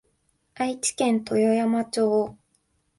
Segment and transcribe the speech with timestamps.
[0.55, 2.35] 愛知県豊山町